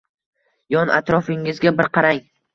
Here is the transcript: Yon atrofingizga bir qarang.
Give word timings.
Yon 0.75 0.93
atrofingizga 0.95 1.75
bir 1.83 1.93
qarang. 2.01 2.27